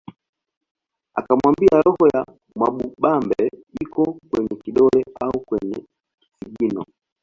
[1.19, 3.45] Akamwambia roho ya Mwamubambe
[3.81, 5.85] iko kwenye kidole au kwenye
[6.21, 6.85] kisigino